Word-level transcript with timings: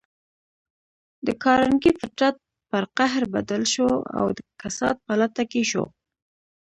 د 1.25 1.27
کارنګي 1.43 1.91
فطرت 1.99 2.35
پر 2.69 2.83
قهر 2.97 3.23
بدل 3.35 3.61
شو 3.73 3.89
او 4.19 4.25
د 4.37 4.39
کسات 4.61 4.97
په 5.05 5.13
لټه 5.21 5.43
کې 5.51 5.61
شو. 5.71 5.85